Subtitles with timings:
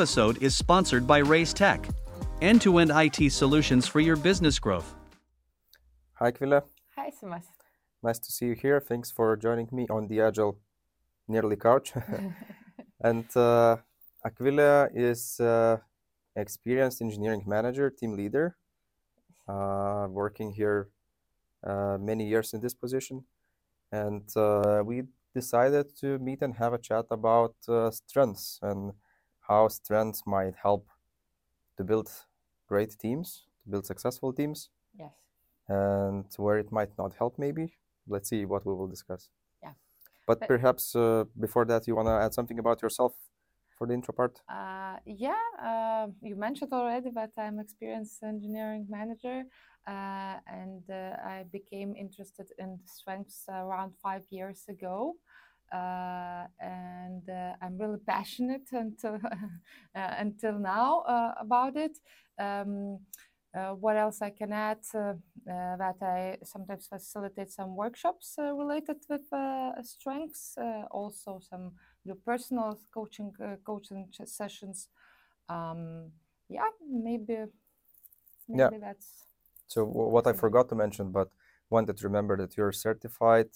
[0.00, 1.86] episode is sponsored by Reiz Tech,
[2.40, 4.94] end to end IT solutions for your business growth.
[6.14, 6.62] Hi, Kvile.
[6.96, 7.44] Hi, Simas.
[8.02, 8.80] Nice to see you here.
[8.80, 10.56] Thanks for joining me on the Agile
[11.28, 11.92] Nearly Couch.
[13.04, 13.76] and uh,
[14.26, 15.76] Akvile is uh,
[16.34, 18.56] experienced engineering manager, team leader,
[19.46, 20.88] uh, working here
[21.62, 23.24] uh, many years in this position.
[23.92, 25.02] And uh, we
[25.34, 28.94] decided to meet and have a chat about uh, strengths and
[29.50, 30.88] how strengths might help
[31.76, 32.08] to build
[32.68, 35.12] great teams, to build successful teams, Yes.
[35.68, 37.74] and where it might not help, maybe.
[38.08, 39.30] Let's see what we will discuss.
[39.62, 39.74] Yeah.
[40.26, 43.12] But But- perhaps uh, before that, you want to add something about yourself
[43.76, 44.40] for the intro part?
[44.48, 49.44] Uh, yeah, uh, you mentioned already that I'm experienced engineering manager,
[49.86, 55.16] uh, and uh, I became interested in strengths around five years ago.
[55.72, 59.14] Uh, and uh, I'm really passionate until
[59.96, 61.98] uh, until now uh, about it.
[62.38, 63.00] Um,
[63.56, 64.78] uh, what else I can add?
[64.94, 65.14] Uh,
[65.50, 71.72] uh, that I sometimes facilitate some workshops uh, related with uh, strengths, uh, also some
[72.06, 74.88] do personal coaching uh, coaching sessions.
[75.48, 76.12] Um,
[76.48, 77.46] yeah, maybe
[78.48, 78.70] maybe Yeah.
[78.78, 79.26] that's
[79.68, 81.30] So, wh- what I forgot to mention, but
[81.70, 83.50] wanted to remember that you're certified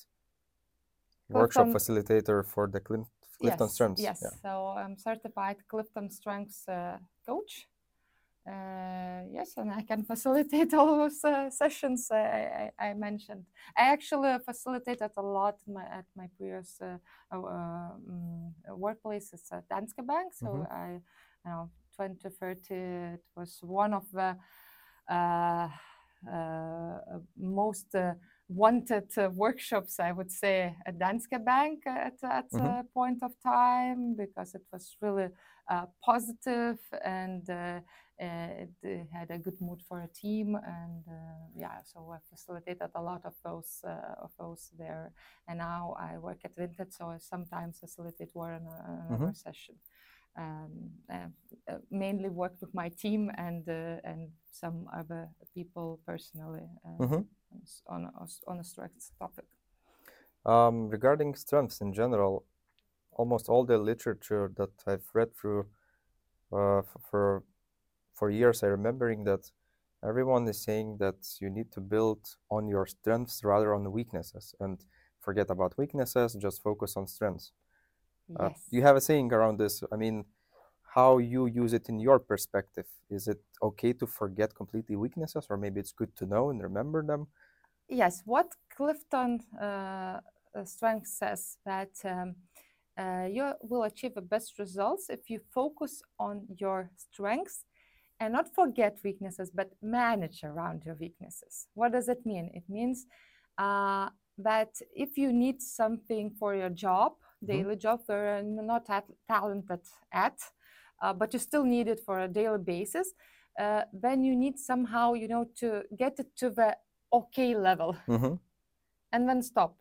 [1.31, 3.09] workshop Clifton- facilitator for the Clifton
[3.41, 4.03] yes, Strengths.
[4.03, 4.39] Yes, Yeah.
[4.43, 7.69] so I'm certified Clifton Strengths uh, coach.
[8.47, 13.47] Uh, yes, and I can facilitate all those uh, sessions uh, I, I, I mentioned.
[13.77, 16.99] I actually facilitated a lot my, at my previous uh,
[17.33, 19.33] uh, um, workplace.
[19.51, 20.67] At Danske Bank, so Mhm.
[20.71, 22.75] I, you know, 2030
[23.15, 24.37] it was one of the
[25.09, 25.69] uh,
[26.31, 26.99] uh,
[27.37, 28.13] most uh,
[28.49, 32.63] wanted uh, workshops, I would say, at Danske Bank at that Mhm.
[32.63, 35.29] uh, point of time because it was really
[35.71, 37.81] uh, positive and uh,
[38.19, 40.55] it had a good mood for a team.
[40.57, 45.13] And uh, yeah, so I facilitated a lot of those uh, of those there.
[45.49, 49.77] And now I work at Vinted, so I sometimes facilitate one uh, another session.
[50.37, 51.29] Um, uh,
[51.71, 57.29] uh, mainly work with my team and uh, and some other people personally uh, Mhm.
[57.87, 59.45] On a, on a strengths topic.
[60.47, 62.45] Um, regarding strengths in general,
[63.13, 65.67] almost all the literature that I've read through
[66.53, 67.45] uh, for
[68.15, 69.51] for years, I remembering that
[70.07, 74.55] everyone is saying that you need to build on your strengths rather on the weaknesses
[74.61, 74.85] and
[75.21, 77.53] forget about weaknesses, just focus on strengths.
[78.39, 78.61] Uh, yes.
[78.71, 79.83] you have a saying around this.
[79.93, 80.27] I mean,
[80.95, 82.87] how you use it in your perspective.
[83.11, 87.05] Is it okay to forget completely weaknesses, or maybe it's good to know and remember
[87.05, 87.27] them?
[87.89, 92.35] Yes, what Clifton uh, uh, Strength says that um,
[92.99, 97.65] uh, you will achieve the best results if you focus on your strengths
[98.21, 101.67] and not forget weaknesses, but manage around your weaknesses.
[101.75, 102.51] What does it mean?
[102.55, 103.07] It means
[103.59, 104.09] uh,
[104.39, 107.13] that if you need something for your job,
[107.45, 109.81] daily job, where you're not at, talented
[110.13, 110.39] at,
[111.03, 113.13] uh, but you still need it for a daily basis,
[113.59, 116.77] uh, then you need somehow, you know, to get it to the
[117.19, 118.35] okay level Mm-hmm.
[119.13, 119.77] and then stop.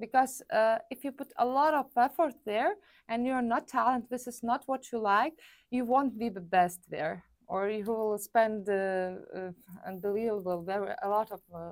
[0.00, 2.74] Because uh, if you put a lot of effort there
[3.08, 5.34] and you're not talented, this is not what you like,
[5.70, 7.22] you won't be the best there.
[7.46, 9.50] Or you will spend uh, uh,
[9.86, 11.70] unbelievable, very a lot of uh,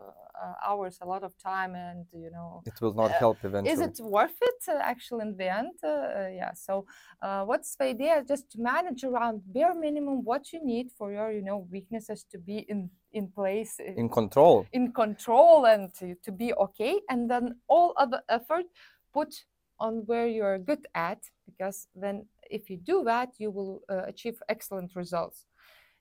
[0.67, 3.73] hours, a lot of time, and you know, It will not help eventually.
[3.73, 6.85] is it worth it uh, actually in the end uh, uh, yeah so
[7.23, 11.31] uh, what's the idea just to manage around bare minimum what you need for your
[11.33, 14.67] you know weaknesses to be in in place in control?
[14.73, 18.67] in control and to, to be okay and then all other effort
[19.13, 19.33] put
[19.79, 24.37] on where you're good at because then if you do that you will uh, achieve
[24.49, 25.47] excellent results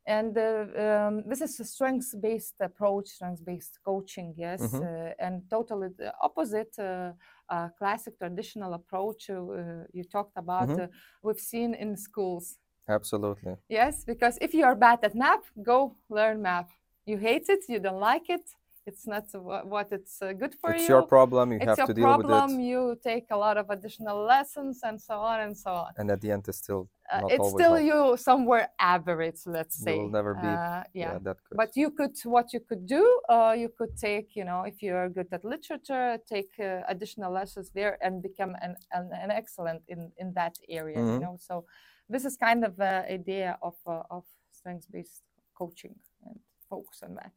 [0.05, 4.81] and uh, um, this is a strengths-based approach strengths-based coaching yes Mhm.
[4.81, 7.11] uh, and totally the opposite uh,
[7.49, 10.79] uh, classic traditional approach uh, uh, you talked about Mhm.
[10.79, 10.87] uh,
[11.23, 12.57] we've seen in schools
[12.87, 13.57] Absolutely.
[13.69, 16.69] Yes, because if you are bad at math, go learn math.
[17.05, 18.41] You hate it, you don't like it,
[18.85, 19.25] it's not
[19.65, 20.89] what it's uh, good for it's you.
[20.89, 21.51] your problem.
[21.51, 22.49] You it's have your to deal problem.
[22.49, 25.91] with it, You take a lot of additional lessons and so on and so on.
[25.97, 29.97] and at the end, it's still Uh, it's still you somewhere average, let's You say.
[29.99, 31.13] will never be, Uh, yeah.
[31.27, 31.57] that good.
[31.57, 33.03] But you could, what you could do,
[33.35, 37.71] uh, you could take, you know, if you're good at literature, take uh, additional lessons
[37.77, 41.21] there and become an, an, an excellent in, in that area, you Mhm.
[41.23, 41.35] know.
[41.37, 41.65] So
[42.13, 45.23] this is kind of the idea of, uh, of strengths-based
[45.59, 45.95] coaching
[46.25, 46.39] and
[46.69, 47.31] focus on that.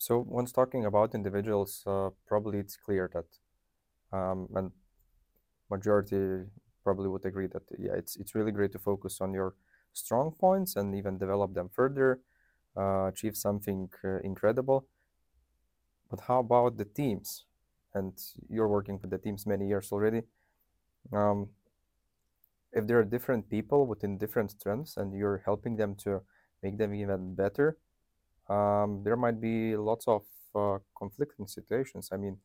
[0.00, 3.26] So once talking about individuals, uh, probably it's clear that,
[4.16, 4.72] um, and
[5.70, 6.44] majority
[6.84, 9.54] probably would agree that yeah, it's it's really great to focus on your
[9.92, 12.20] strong points and even develop them further,
[12.76, 14.86] uh, achieve something uh, incredible.
[16.10, 17.46] But how about the teams?
[17.94, 18.12] And
[18.48, 20.22] you're working with the teams many years already.
[21.12, 21.50] Um,
[22.72, 26.22] if there are different people within different strengths and you're helping them to
[26.62, 27.76] make them even better,
[28.50, 30.22] um, there might be lots of
[30.54, 32.10] uh, conflicting situations.
[32.12, 32.38] I mean,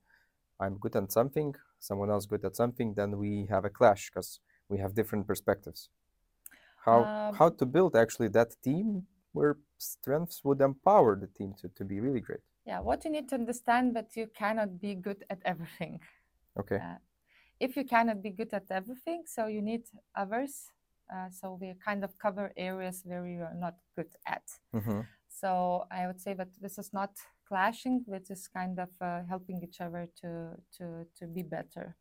[0.60, 4.40] I'm good at something, someone else good at something, then we have a clash because
[4.70, 5.90] we have different perspectives.
[6.86, 11.68] How Um, how to build actually that team where strengths would empower the team to,
[11.70, 12.42] to be really great.
[12.66, 16.00] Yeah, what you need to understand that you cannot be good at everything.
[16.58, 16.78] Okay.
[16.82, 16.98] Uh,
[17.60, 19.84] if you cannot be good at everything, so you need
[20.16, 20.72] others.
[21.14, 24.44] Uh, so we kind of cover areas where you are not good at.
[24.74, 25.02] hmm
[25.40, 27.12] So I would say that this is not
[27.48, 31.96] clashing, which is kind of uh, helping each other to to to be better.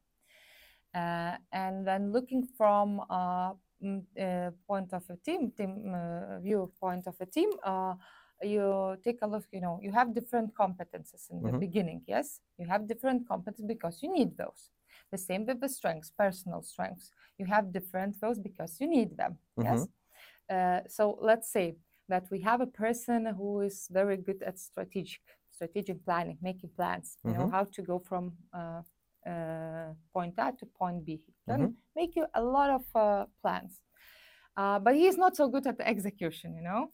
[0.94, 3.52] Uh, and then looking from a
[3.82, 7.94] mm, uh, point of a team, team uh, viewpoint of a team, uh,
[8.42, 9.44] you take a look.
[9.52, 11.60] You know, you have different competences in the Mhm.
[11.60, 12.02] beginning.
[12.06, 14.70] Yes, you have different competences because you need those.
[15.10, 17.10] The same with the strengths, personal strengths.
[17.38, 19.38] You have different those because you need them.
[19.56, 19.88] Yes.
[20.50, 21.76] Uh, so let's say
[22.08, 25.20] that we have a person who is very good at strategic
[25.50, 27.16] strategic planning, making plans.
[27.24, 27.50] You know Mhm.
[27.50, 28.82] how to go from uh,
[29.28, 31.20] uh, point A to point B.
[31.26, 31.74] He can Mhm.
[31.96, 33.80] make you a lot of uh, plans,
[34.56, 36.54] uh, but he is not so good at the execution.
[36.56, 36.90] You know,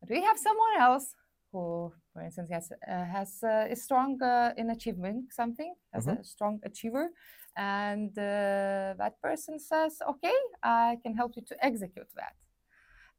[0.00, 1.14] but we have someone else
[1.52, 6.18] who, for instance, has uh, has uh, is strong uh, in achieving something, as Mhm.
[6.18, 7.10] a strong achiever,
[7.56, 12.34] and uh, that person says, "Okay, I can help you to execute that."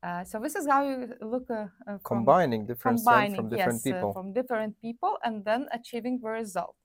[0.04, 3.92] Uh, so this is how you look uh, uh, Combining different combining from different yes,
[3.92, 4.14] uh, people.
[4.14, 6.76] from different people and then achieving the result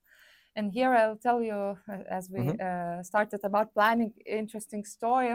[0.57, 1.79] and here i'll tell you
[2.11, 2.61] as we Mhm.
[2.61, 5.31] uh, started about planning interesting story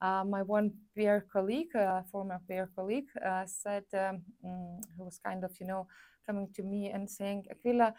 [0.00, 5.18] uh, my one peer colleague uh, former peer colleague uh, said um, mm, who was
[5.18, 5.86] kind of you know
[6.26, 7.92] coming to me and saying Akvile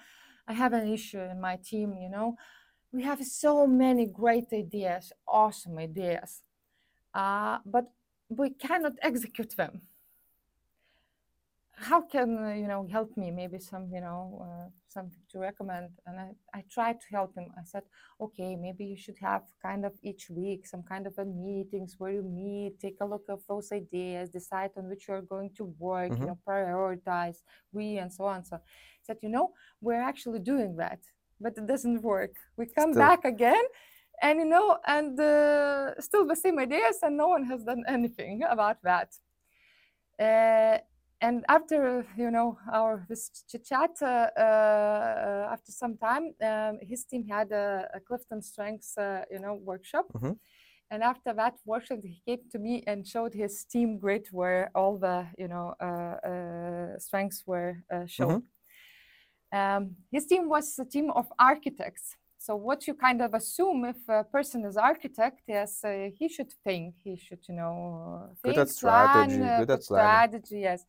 [0.48, 2.36] i have an issue in my team you know
[2.92, 6.42] we have so many great ideas awesome ideas
[7.14, 7.86] uh, but
[8.32, 9.82] we cannot execute them.
[11.90, 12.30] How can
[12.62, 13.32] you know help me?
[13.32, 15.90] Maybe some you know uh, something to recommend.
[16.06, 17.48] And I, I tried to help him.
[17.58, 17.84] I said
[18.26, 22.12] okay maybe you should have kind of each week some kind of a meetings where
[22.12, 26.14] you meet take a look at those ideas decide on which you're going to work
[26.14, 26.20] Mhm.
[26.20, 27.38] you know prioritize
[27.74, 28.46] we and so on.
[28.46, 28.60] So I
[29.06, 31.00] said you know we're actually doing that
[31.44, 32.36] but it doesn't work.
[32.58, 33.02] We come Still.
[33.06, 33.66] back again
[34.22, 38.44] and you know and uh, still the same ideas and no one has done anything
[38.44, 39.10] about that
[40.20, 40.78] uh,
[41.22, 47.06] and after you know our this chit chat, uh, uh, after some time, um, his
[47.06, 50.40] team had a, a Clifton Strengths uh, you know workshop, Mhm.
[50.92, 54.98] and after that workshop, he came to me and showed his team grid where all
[54.98, 58.44] the you know uh, uh, strengths were uh, shown.
[59.54, 62.16] Um, his team was a team of architects.
[62.42, 66.52] So what you kind of assume if a person is architect is uh, he should
[66.64, 70.84] think, he should you know Good think, at strategy, plan, uh, good at strategy, yes.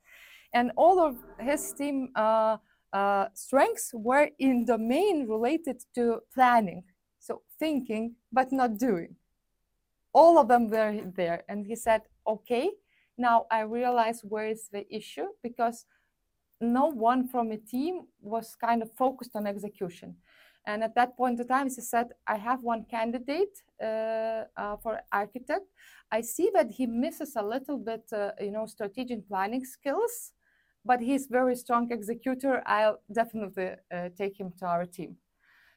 [0.55, 2.57] And all of his team uh,
[2.91, 6.85] uh, strengths were in domain related to planning,
[7.19, 9.17] so thinking but not doing.
[10.15, 12.71] All of them were there, and he said, "Okay,
[13.19, 15.85] now I realize where is the issue because."
[16.63, 20.15] no one from a team was kind of focused on execution.
[20.67, 25.01] And at that point in time, he said, I have one candidate uh, uh, for
[25.11, 25.67] architect.
[26.11, 30.33] I see that he misses a little bit, uh, you know, strategic planning skills,
[30.85, 32.63] but he's very strong executor.
[32.67, 35.17] I'll definitely uh, take him to our team.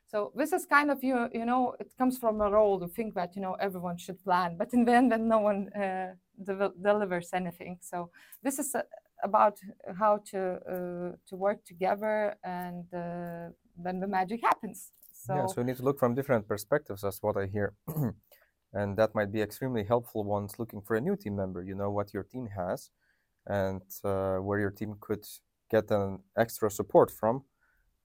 [0.07, 3.15] So this is kind of you, you know, it comes from a role to think
[3.15, 6.13] that you know everyone should plan, but in the end, then no one uh,
[6.43, 7.79] devel- delivers anything.
[7.81, 8.11] So
[8.43, 8.83] this is a,
[9.23, 9.57] about
[9.97, 10.39] how to
[10.69, 14.91] uh, to work together, and uh, then the magic happens.
[15.13, 17.01] So, yeah, so you need to look from different perspectives.
[17.01, 17.73] That's what I hear,
[18.73, 21.63] and that might be extremely helpful once looking for a new team member.
[21.63, 22.91] You know what your team has,
[23.47, 25.25] and uh, where your team could
[25.71, 27.43] get an extra support from,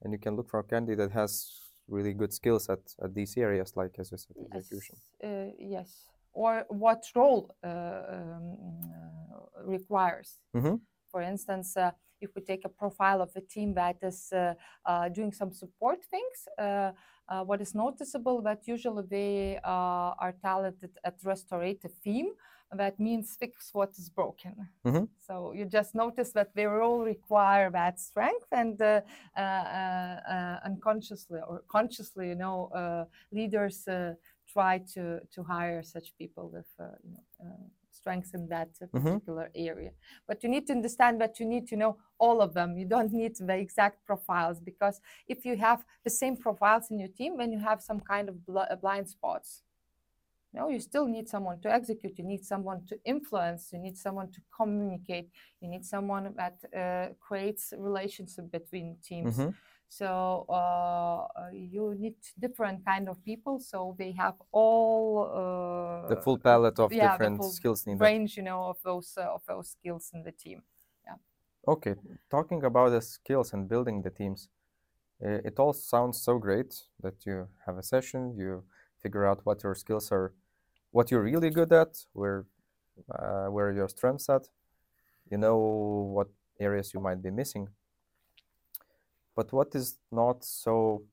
[0.03, 3.37] and you can look for a candidate that has really good skills at, at these
[3.37, 4.97] areas, like as you said, execution.
[5.23, 10.41] yes, uh, yes, or what role uh, um, uh, requires.
[10.55, 10.81] Mhm.
[11.11, 11.90] For instance, uh,
[12.21, 16.05] if we take a profile of a team that is uh, uh, doing some support
[16.05, 16.93] things, uh,
[17.29, 22.31] uh, what is noticeable that usually they uh, are talented at restorative theme.
[22.73, 24.69] That means fix what is broken.
[24.85, 25.09] Mhm.
[25.19, 29.00] So you just notice that they all require that strength, and uh,
[29.37, 34.14] uh, uh, uh, unconsciously or consciously, you know, uh, leaders uh,
[34.47, 37.64] try to to hire such people with uh, you know, uh,
[38.00, 38.90] strengths in that Mhm.
[38.92, 39.92] particular area.
[40.28, 42.76] But you need to understand that you need to know all of them.
[42.80, 47.12] You don't need the exact profiles because if you have the same profiles in your
[47.21, 49.62] team, then you have some kind of bl- uh, blind spots.
[50.52, 52.19] No, you still need someone to execute.
[52.19, 53.73] You need someone to influence.
[53.73, 55.30] You need someone to communicate.
[55.61, 59.37] You need someone that uh, creates relationship between teams.
[59.38, 59.54] Mhm.
[59.90, 63.59] So uh, uh, you need different kind of people.
[63.59, 68.00] So they have all uh, The full palette of yeah, the different full skills needed.
[68.00, 70.62] range, you know, of those uh, of those skills in the team.
[71.04, 71.16] Yeah.
[71.66, 71.94] Okay,
[72.30, 74.49] talking about the skills and building the teams,
[75.25, 78.64] uh, it all sounds so great that you have a session, you
[79.02, 80.32] figure out what your skills are,
[80.92, 82.47] what you're really good at, where
[83.11, 84.49] uh, where your strengths at,
[85.30, 85.59] you know
[86.14, 86.28] what
[86.61, 87.68] areas you might be missing.
[89.37, 91.05] But what is not so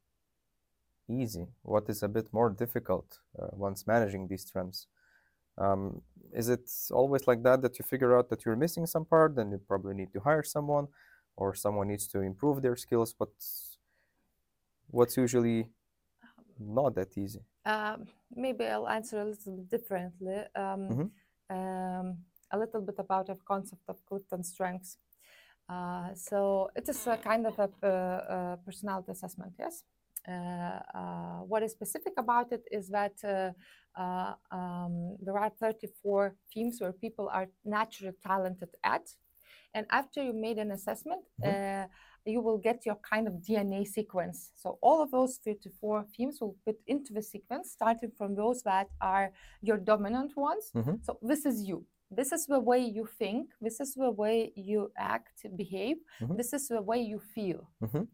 [1.10, 1.48] easy?
[1.62, 4.88] What is a bit more difficult uh, once managing these trends?
[5.58, 6.02] Um,
[6.34, 9.52] is it always like that that you figure out that you're missing some part, then
[9.52, 10.88] you probably need to hire someone,
[11.36, 13.14] or someone needs to improve their skills?
[13.14, 13.30] But
[14.88, 15.70] what's usually
[16.60, 17.42] not that easy?
[17.66, 20.38] Um, maybe I'll answer a little bit differently.
[20.56, 21.12] Um, Mhm.
[21.50, 22.18] um,
[22.52, 24.98] a little bit about the concept of Clifton strengths.
[25.70, 29.84] Uh, so it is a kind of a, uh, uh, personality assessment, yes.
[30.28, 30.32] Uh,
[30.94, 33.52] uh, what is specific about it is that uh,
[34.02, 39.08] uh, um, there are 34 themes where people are naturally talented at.
[39.74, 41.86] And after you made an assessment, uh,
[42.26, 44.52] you will get your kind of DNA sequence.
[44.56, 48.88] So all of those 54 themes will fit into the sequence, starting from those that
[49.00, 49.32] are
[49.62, 50.72] your dominant ones.
[50.74, 51.04] Mhm.
[51.06, 51.86] So this is you.
[52.10, 53.52] This is the way you think.
[53.62, 55.98] This is the way you act, behave.
[56.22, 56.38] Mhm.
[56.38, 57.70] This is the way you feel.
[57.82, 58.08] Mhm.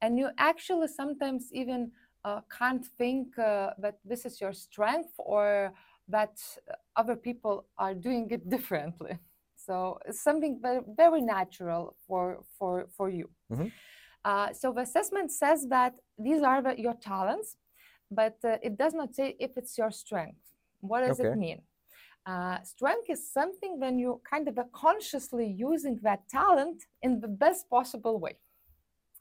[0.00, 1.92] And you actually sometimes even
[2.24, 5.72] uh, can't think uh, that this is your strength or
[6.08, 6.38] that
[6.96, 9.18] other people are doing it differently.
[9.56, 13.28] So it's something very, very natural for for for you.
[13.50, 13.72] Mhm.
[14.24, 17.56] Uh, so the assessment says that these are the, your talents,
[18.10, 20.40] but uh, it does not say if it's your strength.
[20.80, 21.30] What does Okay.
[21.32, 21.62] it mean?
[22.26, 27.28] Uh, strength is something when you kind of are consciously using that talent in the
[27.28, 28.36] best possible way.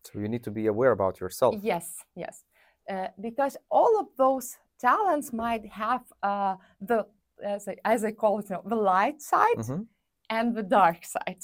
[0.03, 1.55] So you need to be aware about yourself.
[1.63, 2.43] Yes, yes.
[2.89, 7.05] Uh, because all of those talents might have uh, the,
[7.43, 9.87] as I, as I call it, you know, the light side Mhm.
[10.29, 11.43] and the dark side.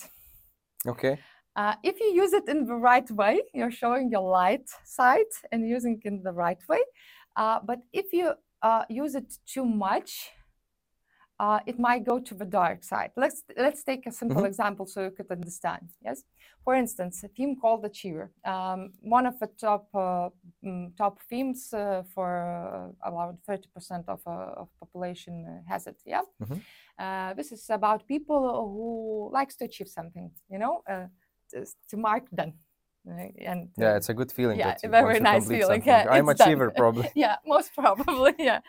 [0.88, 1.18] Okay.
[1.56, 5.68] Uh, if you use it in the right way, you're showing your light side and
[5.68, 6.84] using it in the right way.
[7.36, 10.32] Uh, but if you uh, use it too much,
[11.40, 13.12] uh, it might go to the dark side.
[13.18, 14.48] Let's let's take a simple Mhm.
[14.48, 15.90] example so you could understand.
[16.02, 16.24] Yes,
[16.64, 20.30] for instance, a theme called Achiever, um, one of the top uh,
[20.64, 25.98] mm, top themes uh, for around thirty percent of uh, of population uh, has it.
[26.06, 26.62] Yeah, Mhm.
[27.00, 28.40] uh, this is about people
[28.74, 30.32] who likes to achieve something.
[30.50, 31.08] You know, uh,
[31.90, 32.54] to, mark done.
[33.06, 34.58] And Yeah, it's a good feeling.
[34.60, 35.84] yeah, very nice feeling.
[35.86, 36.48] Yeah, I'm it's done.
[36.48, 37.10] achiever probably.
[37.16, 38.34] yeah, most probably.
[38.40, 38.62] Yeah.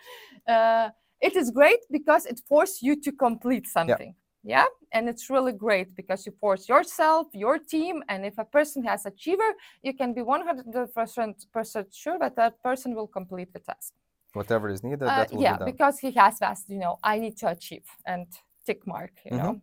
[1.20, 4.14] It is great because it forces you to complete something.
[4.44, 4.64] Yeah.
[4.92, 9.04] And it's really great because you force yourself, your team, and if a person has
[9.04, 13.92] achiever, you can be 100% sure that that person will complete the task.
[14.34, 17.18] Whatever is needed, Uh, that will yeah, be because he has that, you know, I
[17.18, 18.26] need to achieve and
[18.64, 19.38] tick mark, you Mhm.
[19.38, 19.60] know.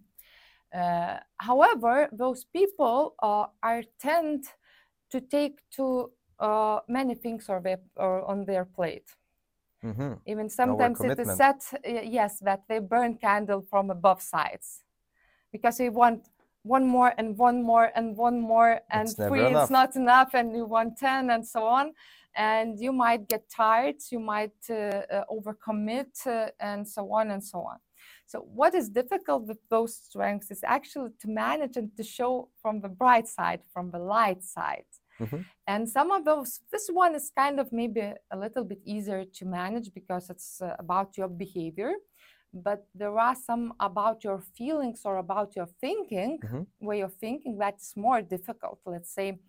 [0.79, 4.45] Uh, however, those people uh, are tend
[5.12, 7.62] to take too uh, many things or
[8.25, 9.15] on their plate.
[9.83, 10.19] Mhm.
[10.25, 11.57] Even sometimes it is said,
[12.05, 14.83] yes, that they burn candle from above sides
[15.51, 16.25] because they want
[16.63, 20.55] one more and one more and one more and It's three is not enough and
[20.55, 21.93] you want 10 and so on.
[22.35, 27.43] And you might get tired, you might uh, uh, overcommit uh, and so on and
[27.43, 27.77] so on.
[28.25, 32.81] So what is difficult with those strengths is actually to manage and to show from
[32.81, 34.85] the bright side, from the light side.
[35.20, 35.43] Mhm.
[35.67, 38.01] And some of those, this one is kind of maybe
[38.32, 41.93] a little bit easier to manage because it's uh, about your behavior.
[42.53, 46.63] But there are some about your feelings or about your thinking, Mhm.
[46.79, 48.79] way of thinking, that's more difficult.
[48.86, 49.39] Let's say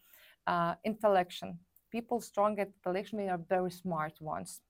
[0.47, 1.59] uh, intellection.
[1.91, 4.61] People strong at intellection, they are very smart ones.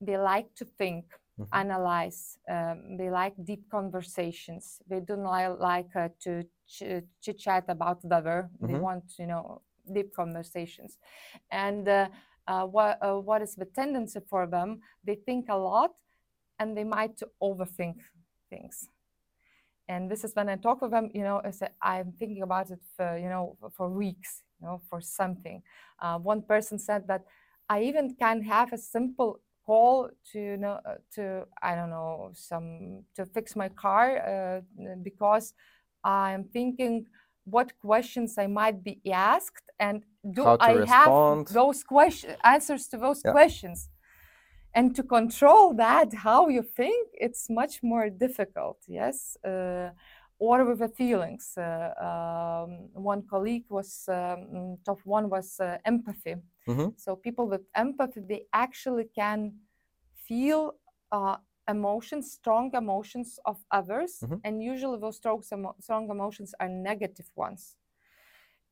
[0.00, 1.62] They like to think, Mhm.
[1.62, 2.38] analyze.
[2.48, 4.80] Um, they like deep conversations.
[4.86, 8.50] They do not like uh, to ch- chit chat about the weather.
[8.60, 8.76] They Mhm.
[8.76, 10.98] want, you know, deep conversations.
[11.50, 12.08] And uh,
[12.46, 14.80] uh, what uh, what is the tendency for them?
[15.04, 15.92] They think a lot,
[16.58, 17.96] and they might overthink
[18.50, 18.88] things.
[19.88, 22.70] And this is when I talk with them, you know, I say, I'm thinking about
[22.70, 25.62] it for, you know, for weeks, you know, for something.
[25.98, 27.24] Uh, one person said that
[27.70, 32.30] I even can have a simple call to you know uh, to I don't know
[32.32, 34.60] some to fix my car uh,
[35.02, 35.52] because
[36.02, 37.06] I'm thinking
[37.50, 40.88] what questions I might be asked and do I respond.
[40.88, 41.14] have
[41.54, 43.32] those question answers to those Yeah.
[43.32, 43.88] questions
[44.74, 49.90] and to control that how you think it's much more difficult yes uh,
[50.38, 56.36] or with the feelings uh, um, one colleague was um, top one was uh, empathy
[56.66, 56.94] Mhm.
[56.96, 59.52] so people with empathy they actually can
[60.14, 60.74] feel
[61.12, 61.36] uh,
[61.68, 64.42] emotions strong emotions of others Mhm.
[64.44, 65.42] and usually those strong,
[65.80, 67.76] strong emotions are negative ones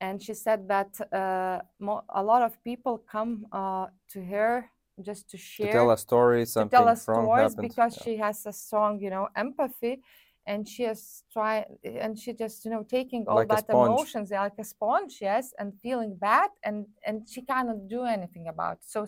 [0.00, 4.70] and she said that uh, mo- a lot of people come uh, to her
[5.02, 7.70] just to share, To tell a story, something to tell us wrong stories happened.
[7.70, 8.02] because Yeah.
[8.02, 10.02] she has a strong you know empathy
[10.46, 14.58] and she is try and she just you know taking all Like that emotions like
[14.58, 18.84] a sponge yes and feeling bad and and she cannot do anything about it.
[18.84, 19.06] so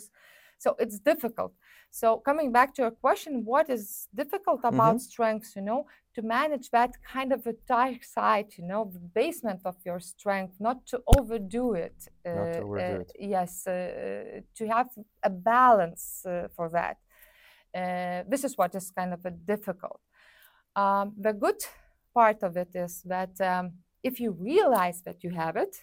[0.58, 1.52] so it's difficult
[1.90, 5.00] so coming back to your question what is difficult about Mm-hmm.
[5.00, 9.60] strengths you know to manage that kind of a dark side you know the basement
[9.64, 13.12] of your strength not to overdo it Not to uh, overdo uh, it.
[13.18, 14.88] yes uh, to have
[15.22, 16.96] a balance uh, for that
[17.74, 20.00] uh, this is what is kind of a difficult
[20.76, 21.60] um, the good
[22.14, 23.72] part of it is that um,
[24.02, 25.76] if you realize that you have it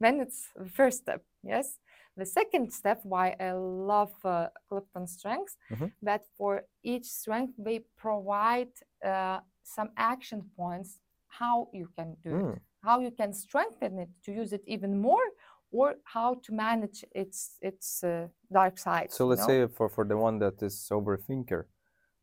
[0.00, 1.78] then it's the first step yes
[2.16, 5.90] the second step why i love uh, clifton strengths Mhm.
[6.02, 8.72] that for each strength they provide
[9.04, 12.60] uh, some action points how you can do it Mm.
[12.82, 15.26] how you can strengthen it to use it even more
[15.72, 20.16] or how to manage its its uh, dark side So let's say for, for the
[20.16, 21.64] one that is overthinker,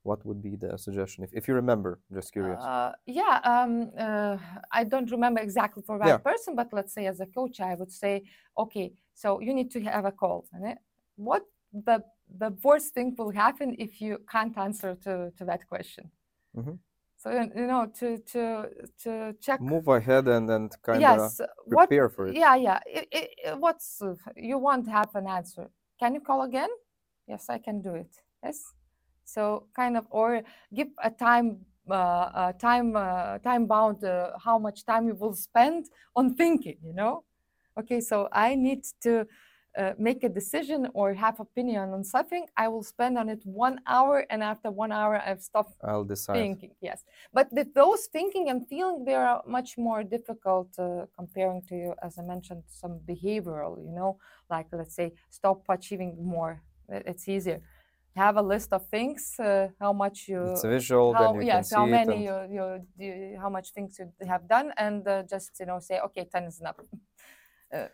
[0.04, 1.24] what would be the suggestion?
[1.24, 2.60] If, if you remember, just curious.
[2.62, 4.38] Uh, yeah, um, uh,
[4.72, 6.18] I don't remember exactly for that Yeah.
[6.18, 8.24] person, but let's say as a coach, I would say,
[8.58, 10.46] okay, so you need to have a call.
[10.54, 10.78] and
[11.16, 12.04] What the
[12.40, 16.12] the worst thing will happen if you can't answer to, to that question?
[16.56, 16.80] Mhm.
[17.18, 18.70] So you know to to
[19.04, 19.62] to check.
[19.62, 21.90] Move ahead and, and kind of yes, what?
[21.90, 22.36] prepare for it.
[22.36, 22.80] Yeah, yeah.
[22.96, 24.02] i i i- what's
[24.36, 25.70] you won't have an answer?
[26.00, 26.70] Can you call again?
[27.28, 28.12] Yes, I can do it.
[28.44, 28.60] Yes.
[29.26, 30.42] So kind of or
[30.74, 35.34] give a time uh, uh, time uh, time bound uh, how much time you will
[35.36, 36.78] spend on thinking.
[36.84, 37.24] You know.
[37.78, 39.28] Okay, so I need to.
[39.76, 43.80] Uh, make a decision or have opinion on something i will spend on it one
[43.88, 46.50] hour and after one hour i've stopped I'll decide.
[46.50, 51.60] thinking yes but the, those thinking and feeling they are much more difficult uh, comparing
[51.64, 57.28] to as i mentioned some behavioral you know like let's say stop achieving more it's
[57.28, 57.60] easier
[58.16, 61.64] have a list of things uh, how much you It's visual, how then you yes
[61.64, 62.26] can how see many.
[62.26, 65.80] And you, you, you how much things you have done and uh, just you know
[65.80, 66.78] say okay 10 is enough
[67.74, 67.88] uh,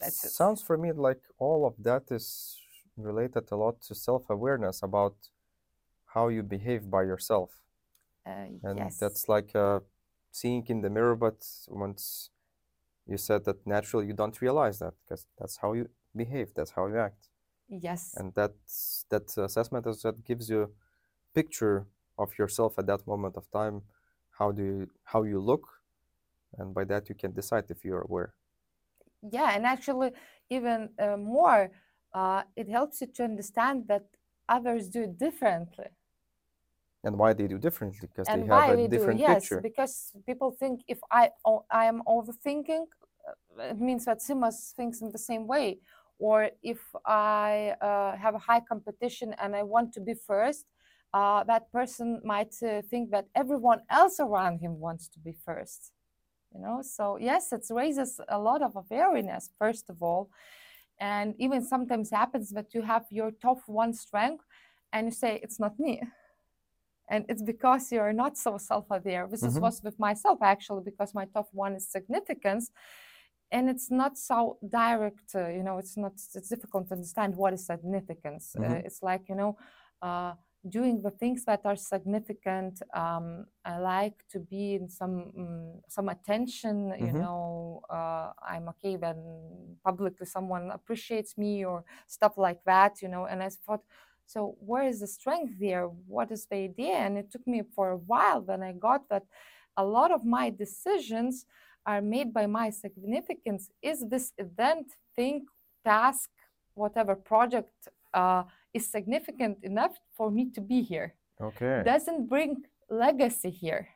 [0.00, 2.58] that's it sounds for me like all of that is
[2.96, 5.16] related a lot to self-awareness about
[6.14, 7.50] how you behave by yourself.
[8.26, 9.80] uh, And yes that's like uh,
[10.32, 12.30] seeing in the mirror, but once
[13.06, 16.86] you said that naturally you don't realize that because that's how you behave, that's how
[16.88, 17.28] you act.
[17.68, 20.72] yes and that's that assessment is that gives you
[21.34, 21.86] picture
[22.18, 23.82] of yourself at that moment of time
[24.38, 25.66] how do you how you look
[26.58, 28.34] and by that you can decide if you're aware
[29.32, 30.10] yeah and actually
[30.50, 31.70] even uh, more
[32.14, 34.04] uh, it helps you to understand that
[34.48, 35.86] others do it differently.
[37.04, 39.60] And why they do differently because they have a we do different yes picture.
[39.60, 41.30] because people think if I
[41.70, 42.84] I am overthinking
[43.28, 45.78] uh, it means that simas thinks in the same way.
[46.18, 50.64] Or if i uh, have a high competition and i want to be first
[51.12, 55.92] uh, that person might uh, think that everyone else around him wants to be first
[56.56, 60.30] you know so yes it raises a lot of awareness first of all
[61.00, 64.44] and even sometimes happens that you have your top one strength
[64.92, 66.02] and you say it's not me
[67.08, 69.62] and it's because you're not so self-aware this is Mhm.
[69.62, 72.70] was with myself actually because my top one is significance
[73.52, 77.52] and it's not so direct uh, you know it's not it's difficult to understand what
[77.52, 78.86] is significance uh, Mhm.
[78.86, 79.56] it's like you know
[80.02, 80.34] uh,
[80.68, 86.08] doing the things that are significant um, i like to be in some mm, some
[86.08, 87.20] attention you Mhm.
[87.20, 89.16] know uh, i'm okay when
[89.84, 93.82] publicly someone appreciates me or stuff like that you know and i thought
[94.26, 95.84] so where is the strength there?
[95.86, 96.94] What is the idea?
[96.94, 99.22] And it took me for a while when i got that
[99.76, 101.44] a lot of my decisions
[101.84, 103.70] are made by my significance.
[103.82, 105.46] Is this event thing
[105.84, 106.30] task
[106.74, 108.42] whatever project uh,
[108.76, 111.08] is significant enough for me to be here
[111.48, 112.50] okay doesn't bring
[112.90, 113.88] legacy here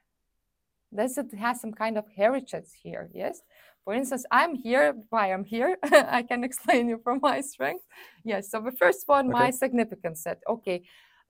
[0.95, 3.09] Does it have some kind of heritage here?
[3.15, 3.43] Yes.
[3.85, 4.95] For instance, I'm here.
[5.11, 5.79] Why I'm here?
[6.19, 7.85] I can explain you from my strength.
[8.25, 8.51] Yes.
[8.51, 10.39] So the first one, my significance set.
[10.49, 10.83] Okay.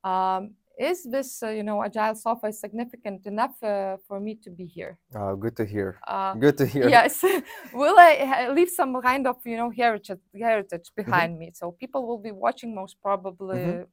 [0.03, 4.67] Um, is this, uh, you know, agile software significant enough uh, for me to be
[4.67, 4.99] here?
[5.15, 6.01] Uh, good to hear.
[6.07, 6.91] Uh, Good to hear.
[6.91, 7.23] yes
[7.73, 11.03] will i leave some kind of you know heritage heritage Mm-hmm.
[11.03, 13.85] behind me so people will be watching most probably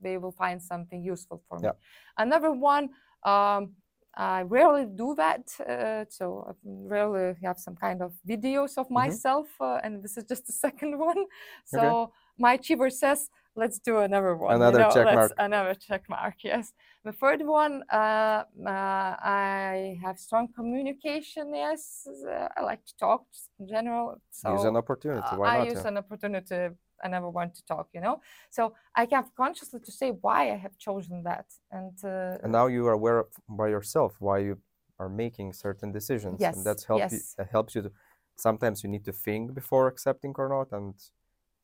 [0.00, 1.72] they will find something useful for me Yeah.
[2.18, 2.90] another one
[3.24, 3.74] um,
[4.14, 8.78] i rarely do that uh, so i rarely have some kind of videos Mm-hmm.
[8.78, 11.24] of myself uh, and this is just the second one
[11.64, 13.28] so my achiever says
[13.62, 15.32] let's do another one you Another know, check mark.
[15.48, 16.66] another check mark yes
[17.08, 21.54] the third one, uh, uh, I have strong communication.
[21.54, 23.22] Yes, uh, I like to talk
[23.58, 24.20] in general.
[24.30, 25.32] So Use an opportunity.
[25.36, 25.66] Why I not?
[25.72, 25.88] use yeah?
[25.88, 26.60] an opportunity.
[27.04, 27.86] I never want to talk.
[27.94, 31.46] You know, so I have consciously to say why I have chosen that.
[31.70, 34.58] And, uh, And now you are aware of by yourself why you
[34.98, 36.38] are making certain decisions.
[36.40, 37.34] Yes, And that's help you, yes.
[37.38, 37.92] that helps you to
[38.36, 40.94] sometimes you need to think before accepting or not and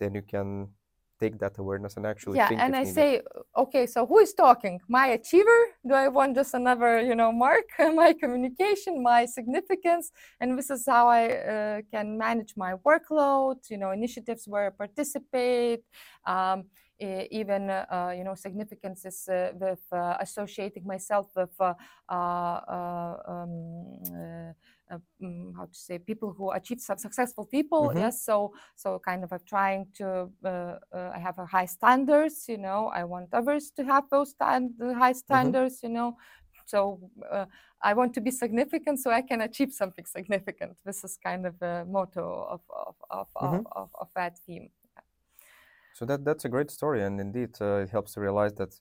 [0.00, 0.68] then you can
[1.20, 2.94] take that awareness and actually yeah, think and I needed.
[2.94, 3.20] say,
[3.56, 4.80] okay, so who is talking?
[4.88, 5.60] My achiever?
[5.86, 7.64] Do I want just another, you know, mark?
[7.94, 13.56] my communication, my significance, and this is how I uh, can manage my workload.
[13.70, 15.80] You know, initiatives where I participate.
[16.26, 16.64] Um,
[17.00, 21.74] even uh, uh, you know significances uh, with uh, associating myself with uh,
[22.08, 22.60] um,
[25.56, 27.94] how to say people who achieve some successful people Mhm.
[27.94, 32.46] yes so so kind of uh, trying to uh, uh, i have a high standards
[32.48, 36.16] you know i want others to have those stand, high standards you know
[36.66, 37.46] so uh,
[37.82, 41.60] i want to be significant so i can achieve something significant this is kind of
[41.62, 43.64] a motto of of of, Mhm.
[43.64, 44.70] of, of, of that theme
[45.92, 48.80] So that that's a great story, and indeed, uh, it helps to realize that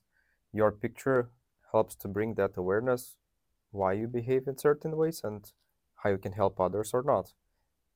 [0.52, 1.30] your picture
[1.72, 3.16] helps to bring that awareness
[3.70, 5.52] why you behave in certain ways and
[6.04, 7.32] how you can help others or not.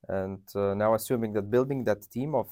[0.07, 2.47] And uh, now, assuming that building that team of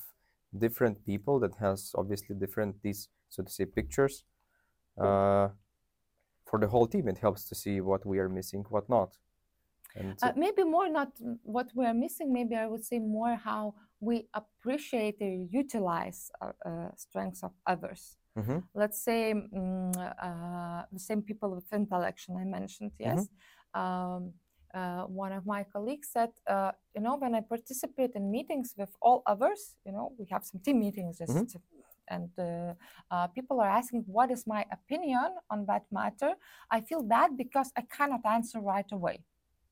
[0.58, 4.24] different people that has obviously different these so to say pictures
[5.02, 5.50] uh,
[6.46, 9.17] for the whole team, it helps to see what we are missing, what not.
[9.96, 11.12] And Uh, maybe more not
[11.43, 16.52] what we are missing, maybe I would say more how we appreciate or utilize uh,
[16.65, 18.17] uh, strengths of others.
[18.36, 18.63] Mhm.
[18.74, 23.30] Let's say mm, uh, the same people with intellection I mentioned, yes.
[23.74, 24.34] Um,
[24.73, 28.89] uh, one of my colleagues said, uh, you know, when I participate in meetings with
[29.01, 31.34] all others, you know, we have some team meetings just.
[31.34, 31.51] Mhm.
[31.53, 31.62] to-
[32.10, 32.73] and uh,
[33.12, 36.32] uh, people are asking what is my opinion on that matter
[36.71, 39.21] i feel bad because i cannot answer right away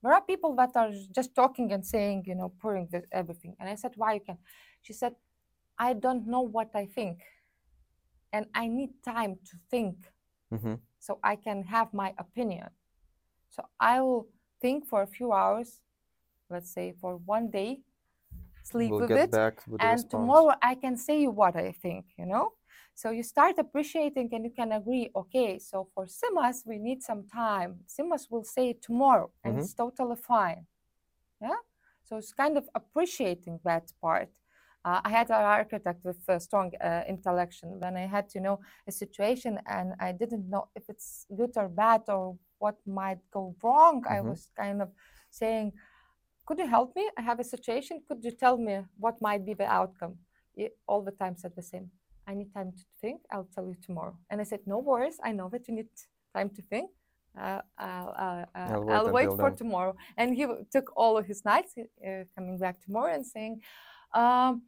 [0.04, 3.56] there are people that are just talking and saying, you know, pouring the, everything.
[3.60, 4.38] And I said, why you can?
[4.84, 5.16] She said,
[5.80, 7.24] I don't know what I think.
[8.34, 10.12] And I need time to think
[10.52, 10.80] Mhm.
[11.00, 12.70] so I can have my opinion.
[13.50, 14.28] So I will
[14.66, 15.70] think for a few hours,
[16.50, 17.72] let's say for one day,
[18.64, 19.32] sleep we'll with it,
[19.68, 22.46] with and tomorrow I can say you what I think, you know?
[22.96, 27.24] So you start appreciating and you can agree, okay, so for Simas, we need some
[27.28, 27.72] time.
[27.96, 29.60] Simas will say tomorrow and Mhm.
[29.60, 30.66] it's totally fine.
[31.42, 31.62] Yeah?
[32.06, 34.30] So it's kind of appreciating that part.
[34.86, 38.60] Uh, I had an architect with uh, strong uh, intellection when I had to know
[38.88, 43.56] a situation and I didn't know if it's good or bad or what might go
[43.64, 44.04] wrong.
[44.10, 44.30] I Mhm.
[44.32, 44.90] was kind of
[45.30, 45.74] saying,
[46.46, 47.10] could you help me?
[47.18, 48.02] I have a situation.
[48.08, 50.16] Could you tell me what might be the outcome?
[50.56, 51.92] He all the time said the same.
[52.28, 53.22] I need time to think.
[53.32, 54.18] I'll tell you tomorrow.
[54.30, 55.18] And I said, no worries.
[55.24, 55.90] I know that you need
[56.36, 56.90] time to think.
[57.40, 59.96] Uh, I'll, uh, uh, I'll wait I'll wait for then." tomorrow.
[60.18, 63.62] And he took all of his nights, uh, coming back tomorrow and saying,
[64.14, 64.64] um,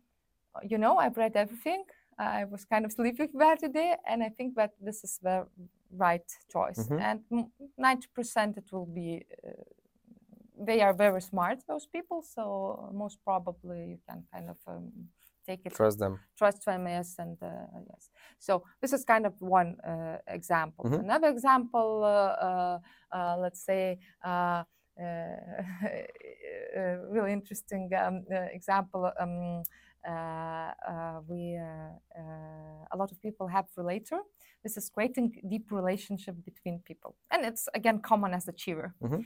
[0.63, 1.83] you know, I've read everything.
[2.19, 5.45] I was kind of sleeping bad today, and I think that this is the
[5.91, 6.89] right choice.
[6.89, 6.99] Mhm.
[6.99, 7.21] And
[7.77, 9.51] 90% it will be, uh,
[10.59, 12.21] they are very smart, those people.
[12.21, 14.91] So most probably you can kind of um,
[15.45, 16.19] take it Trust them.
[16.37, 20.99] trust them yes and uh, yes so this is kind of one uh, example Mhm.
[20.99, 22.79] another example uh, uh,
[23.11, 24.63] uh, let's say uh,
[24.99, 25.03] uh,
[26.75, 29.63] a really interesting um, uh, example um,
[31.27, 34.19] we uh, uh, a lot of people have relator.
[34.63, 37.15] This is creating deep relationship between people.
[37.31, 38.93] And it's again common as achiever.
[39.01, 39.25] Mhm.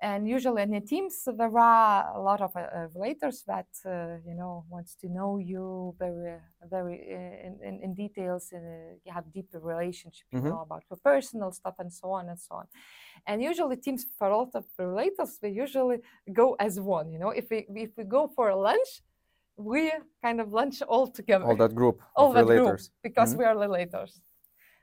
[0.00, 4.16] and usually in the teams there are a lot of uh, uh, relators that uh,
[4.28, 6.38] you know wants to know you very
[6.70, 8.58] very uh, in, in, in details uh,
[9.04, 10.48] you have deeper relationship you Mhm.
[10.48, 12.66] know about your personal stuff and so on and so on.
[13.26, 15.98] And usually teams for a lot of relators we usually
[16.32, 17.30] go as one you know.
[17.40, 18.90] If we if we go for a lunch
[19.58, 19.92] we
[20.22, 22.90] kind of lunch all together All that group all that group relators.
[23.02, 23.38] because Mhm.
[23.38, 24.20] we are relators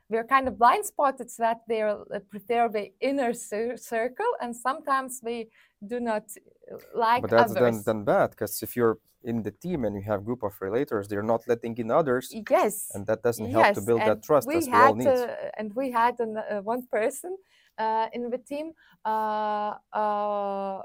[0.09, 1.81] we're kind of blind spotted that they
[2.29, 5.47] prefer the inner cir- circle and sometimes they
[5.87, 6.23] do not
[6.71, 9.95] uh, like But that's then others then bad because if you're in the team and
[9.95, 13.65] you have group of relators, they're not letting in others, yes and that doesn't help
[13.73, 15.07] to build and that trust we as we had all need.
[15.07, 17.31] uh, and we had an, uh, one person
[17.79, 18.73] uh, in the team
[19.05, 20.81] uh, uh,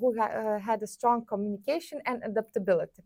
[0.00, 3.02] who ha- uh, had a strong communication and adaptability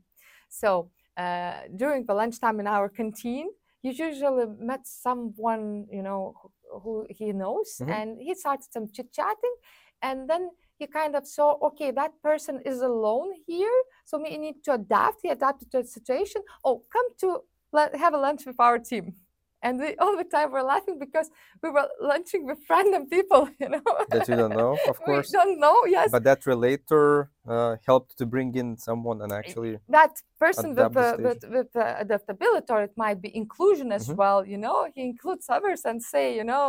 [0.48, 3.48] so uh, during the lunchtime in our canteen
[3.82, 7.90] you usually met someone you know who, who he knows Mhm.
[7.90, 9.54] and he started some chit chatting
[10.02, 14.62] and then he kind of saw okay that person is alone here so we need
[14.64, 15.18] to adapt.
[15.22, 16.40] He adapted to the situation.
[16.64, 17.40] Oh come to
[17.72, 19.06] let, have a lunch with our team.
[19.60, 21.28] And we all the time were laughing because
[21.62, 23.82] we were lunching with random people you know?
[24.08, 25.28] That you don't know, of course.
[25.32, 26.10] we don't know yes.
[26.12, 30.94] But that relator uh, helped to bring in someone and actually, that person with, adapt
[30.94, 34.16] the uh, with, with uh, adaptability or it might be inclusion as Mhm.
[34.20, 34.78] well you know?
[34.94, 36.66] He includes others and say you know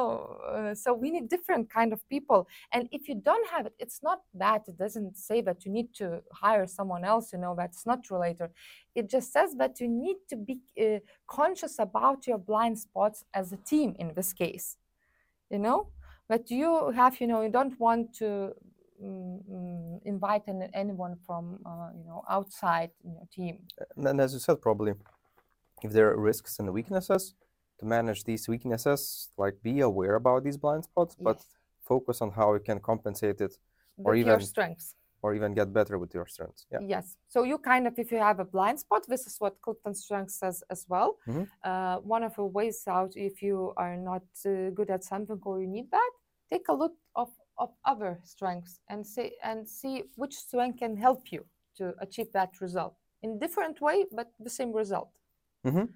[0.53, 2.47] uh, so we need different kind of people.
[2.73, 5.93] And if you don't have it it's not that it doesn't say that you need
[6.01, 8.49] to hire someone else you know that's not related.
[8.95, 13.51] It just says that you need to be uh, conscious about your blind spots as
[13.53, 14.77] a team in this case
[15.51, 15.79] you know?
[16.27, 18.53] But you have you know you don't want to
[19.03, 23.59] mm, mm, invite an, anyone from uh, you know outside your team
[23.95, 24.93] and as you said, probably
[25.83, 27.35] if there are risks and weaknesses,
[27.79, 31.45] to manage these weaknesses, like be aware about these blind spots, but Yes.
[31.81, 33.57] focus on how you can compensate it
[33.97, 36.65] or with your even- strengths or even get better with your strengths.
[36.71, 36.79] Yeah.
[36.95, 39.93] yes so you kind of if you have a blind spot this is what clifton
[39.93, 41.45] strength says as well Mhm.
[41.69, 45.55] uh, one of the ways out if you are not uh, good at something or
[45.62, 46.12] you need that
[46.51, 47.29] take a look of,
[47.60, 51.45] of other strengths and see and see which strength can help you
[51.78, 55.10] to achieve that result in different way but the same result
[55.65, 55.88] Mhm.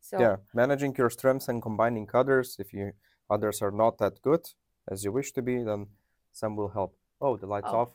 [0.00, 2.92] so yeah managing your strengths and combining others if you
[3.34, 4.44] others are not that good
[4.92, 5.86] as you wish to be then
[6.32, 7.78] some will help oh the lights Oh.
[7.80, 7.90] off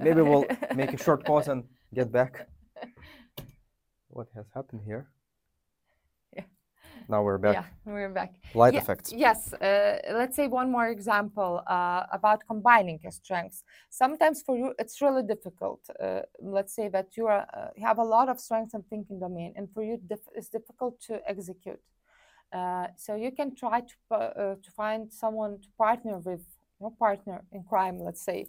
[0.00, 0.46] maybe we'll
[0.80, 2.48] make a short pause and get back
[4.08, 5.08] what has happened here.
[7.08, 11.62] Now we're back yeah we're back light effects Yes, uh, let's say one more example
[11.66, 13.62] uh, about combining strengths.
[13.90, 15.80] Sometimes for you it's really difficult.
[16.00, 19.52] Uh, let's say that you are, uh, have a lot of strengths and thinking domain,
[19.56, 20.00] and for you
[20.34, 21.80] it's difficult to execute.
[22.52, 26.44] Uh, so you can try to uh, to find someone to partner with,
[26.80, 27.98] your partner in crime.
[27.98, 28.46] Let's say.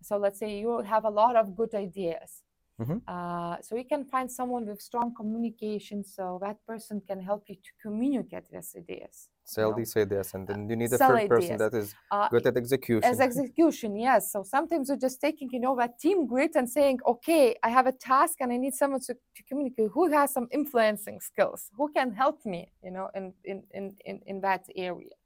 [0.00, 2.43] So let's say you have a lot of good ideas.
[2.78, 2.98] Mhm.
[3.06, 7.56] Uh, so you can find someone with strong communication, so that person can help you
[7.56, 9.28] to communicate these ideas.
[9.44, 12.30] sell know, these ideas and then you need a sell third person that is Uh,
[12.30, 16.26] good at execution as execution yes so sometimes you're just taking you know that team
[16.26, 19.90] grid and saying okay i have a task and i need someone to, to communicate
[19.96, 24.16] who has some influencing skills who can help me you know in in in in,
[24.26, 25.16] in that area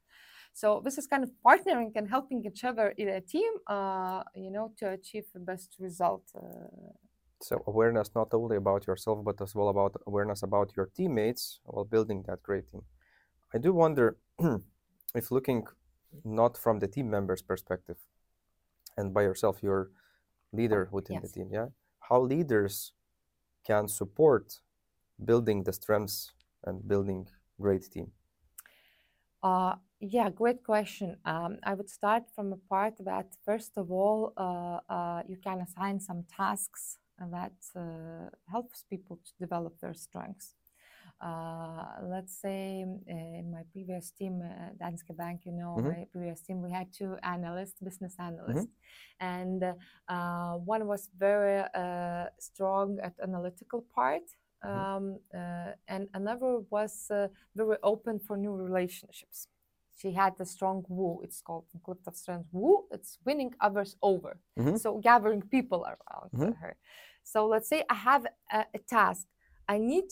[0.53, 4.51] so this is kind of partnering and helping each other in a team uh, you
[4.51, 6.91] know to achieve the best result uh,
[7.41, 11.85] So awareness not only about yourself, but as well about awareness about your teammates while
[11.85, 12.83] building that great team.
[13.53, 14.17] I do wonder
[15.15, 15.65] if looking
[16.23, 17.97] not from the team member's perspective
[18.97, 19.89] and by yourself, you're
[20.51, 21.67] leader within the team, yeah?
[21.99, 22.93] How leaders
[23.65, 24.59] can support
[25.23, 26.31] building the strengths
[26.63, 27.27] and building
[27.59, 28.11] great team.
[29.43, 31.17] Uh, yeah, great question.
[31.25, 35.61] Um, I would start from a part that, first of all, uh, uh, you can
[35.61, 36.97] assign some tasks
[37.31, 40.55] that uh, helps people to develop their strengths.
[41.21, 45.91] Uh, let's say mm, in my previous team, uh, Danske Bank, you know, Mhm.
[45.91, 48.67] my previous team, we had two analysts, business analysts,
[49.19, 49.63] and
[50.07, 54.23] uh, one was very uh, strong at analytical part,
[54.63, 59.47] um, uh, and another was uh, very open for new relationships.
[60.01, 61.19] She had a strong woo.
[61.25, 62.85] It's called Clifton Strength woo.
[62.95, 64.31] It's winning others over.
[64.57, 64.77] Mhm.
[64.83, 66.53] So gathering people around Mhm.
[66.61, 66.73] her.
[67.23, 68.23] So let's say I have
[68.57, 69.27] a, a task.
[69.67, 70.09] I need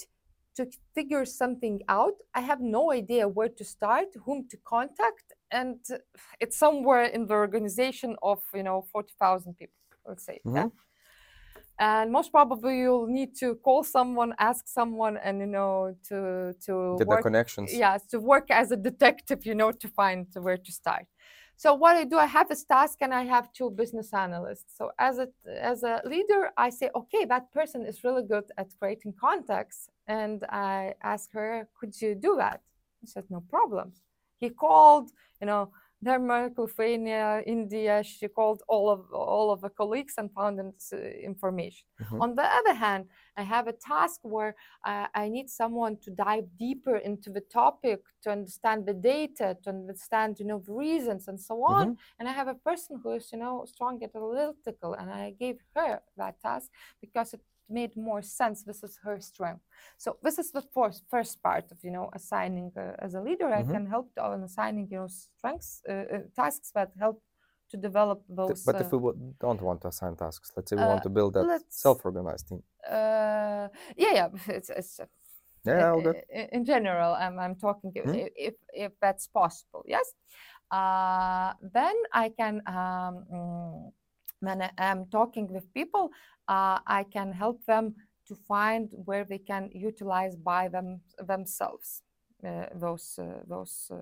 [0.57, 0.63] to
[0.95, 2.17] figure something out.
[2.39, 5.27] I have no idea where to start, whom to contact,
[5.59, 5.79] and
[6.41, 9.79] it's somewhere in the organization of you know forty thousand people.
[10.09, 10.39] Let's say.
[10.57, 10.69] yeah?
[11.79, 16.95] And most probably you'll need to call someone, ask someone, and you know to to
[16.97, 17.73] Get the connections.
[17.73, 21.05] yes to work as a detective you know to find where to start.
[21.59, 24.75] So what i do i have this task and i have two business analysts.
[24.77, 25.27] So as a
[25.71, 30.43] as a leader i say okay that person is really good at creating contacts and
[30.49, 32.61] i ask her could you do that?
[32.99, 33.93] She said no problem.
[34.39, 35.11] He called
[35.41, 35.71] you know
[36.03, 38.03] Denmark, Lithuania, India.
[38.03, 41.87] She called all of all of the colleagues and found uh, information.
[41.99, 42.19] Mhm.
[42.21, 43.05] On the other hand,
[43.35, 44.55] I have a task where
[44.85, 49.69] uh, I need someone to dive deeper into the topic to understand the data, to
[49.69, 51.87] understand you know the reasons and so on.
[51.87, 51.97] Mhm.
[52.19, 55.57] And I have a person who is you know strong at analytical, and I gave
[55.75, 56.69] her that task
[57.01, 58.63] because it made more sense.
[58.63, 59.61] This is her strength.
[59.97, 63.47] So this is the first first part of you know assigning uh, as a leader.
[63.53, 63.71] I Mhm.
[63.73, 67.21] can help on assigning you know strengths uh, uh, tasks that help
[67.71, 68.63] to develop Th- those.
[68.65, 68.99] But uh, if we
[69.39, 72.47] don't want to assign tasks, let's say we uh, want to build that let's- self-organized
[72.47, 72.63] team.
[72.89, 74.99] uh, yeah, yeah, it's, it's
[75.65, 76.15] Yeah, i- good.
[76.51, 78.25] in general i'm, I'm talking i- Hmm?
[78.35, 80.07] if if that's possible yes
[80.71, 83.91] uh, then i can um, mm,
[84.39, 86.09] when I am talking with people
[86.47, 87.95] uh, i can help them
[88.27, 92.03] to find where they can utilize by them themselves
[92.47, 93.97] uh, those uh, those uh,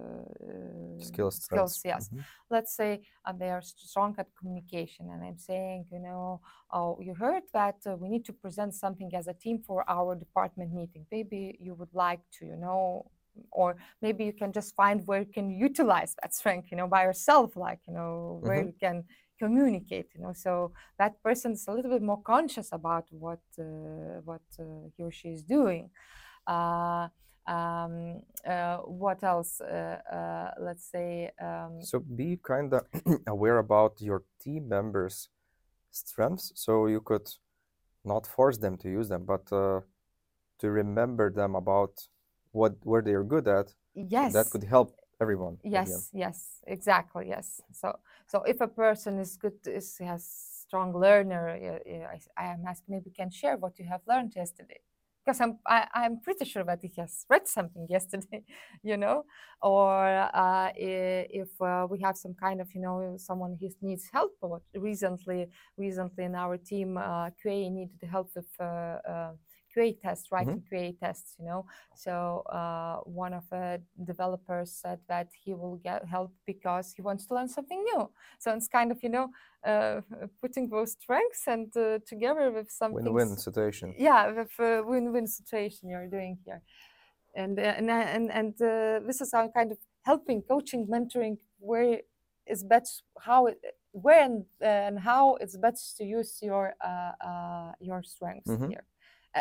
[0.99, 2.23] Skills, skills yes Mhm.
[2.49, 6.39] let's say uh, they are strong at communication and i'm saying you know
[6.71, 10.15] oh you heard that uh, we need to present something as a team for our
[10.15, 13.05] department meeting maybe you would like to you know
[13.51, 17.03] or maybe you can just find where you can utilize that strength you know by
[17.03, 18.67] yourself like you know where Mhm.
[18.67, 19.03] you can
[19.39, 24.21] communicate you know so that person is a little bit more conscious about what uh,
[24.23, 24.63] what uh,
[24.95, 25.89] he or she is doing.
[26.47, 27.07] Uh,
[27.47, 32.85] um, uh, what else uh, uh, let's say um, So be kind of
[33.27, 35.29] aware about your team members'
[35.91, 37.27] strengths, so you could
[38.03, 39.81] not force them to use them, but uh,
[40.59, 42.07] to remember them about
[42.51, 43.73] what where they are good at.
[43.93, 44.33] yes.
[44.33, 45.57] That could help everyone.
[45.63, 47.61] yes yes exactly yes.
[47.71, 47.97] So
[48.27, 50.23] so if a person is good is has
[50.67, 54.81] strong learner I, I am asking maybe can share what you have learned yesterday.
[55.25, 58.43] Because i'm I, i'm pretty sure that he has read something yesterday
[58.83, 59.23] you know?
[59.61, 64.33] Or uh, if uh, we have some kind of you know someone who needs help
[64.41, 65.47] or recently
[65.77, 69.31] recently in our team uh, qa needed help with uh, uh,
[69.75, 75.29] qa tests writing qa tests you know so uh, one of the developers said that
[75.43, 78.09] he will get help because he wants to learn something new.
[78.39, 79.29] So it's kind of you know
[79.65, 80.01] uh,
[80.41, 83.03] putting those strengths and uh, together with something.
[83.03, 83.93] Win-win situation.
[83.97, 86.61] Yeah, with a win-win situation you're doing here,
[87.35, 91.37] and uh, and uh, and and uh, this is our kind of helping, coaching, mentoring.
[91.59, 92.01] Where
[92.47, 93.57] is best how it,
[93.91, 98.69] where and, and how it's best to use your uh, uh, your strengths Mhm.
[98.69, 98.85] here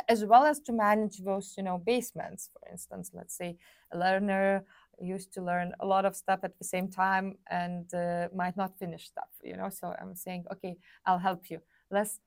[0.09, 2.50] as well as to manage those you know basements.
[2.52, 3.57] For instance let's say
[3.92, 4.64] a learner
[5.00, 8.78] used to learn a lot of stuff at the same time and uh, might not
[8.78, 9.68] finish stuff you know?
[9.68, 10.76] So i'm saying okay
[11.07, 11.61] i'll help you.
[11.90, 12.20] Let's